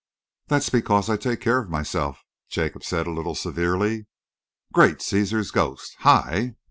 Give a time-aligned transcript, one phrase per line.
[0.47, 4.07] "That's because I take care of myself," Jacob said a little severely.
[4.73, 5.93] "Great Cæsar's ghost!
[5.99, 6.55] Hi!"